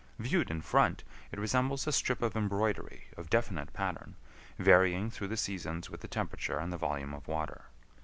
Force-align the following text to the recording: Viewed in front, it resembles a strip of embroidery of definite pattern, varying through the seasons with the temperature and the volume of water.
Viewed 0.17 0.49
in 0.49 0.63
front, 0.63 1.03
it 1.31 1.37
resembles 1.37 1.85
a 1.85 1.91
strip 1.91 2.23
of 2.23 2.35
embroidery 2.35 3.09
of 3.17 3.29
definite 3.29 3.71
pattern, 3.71 4.15
varying 4.57 5.11
through 5.11 5.27
the 5.27 5.37
seasons 5.37 5.91
with 5.91 6.01
the 6.01 6.07
temperature 6.07 6.57
and 6.57 6.73
the 6.73 6.77
volume 6.77 7.13
of 7.13 7.27
water. 7.27 7.65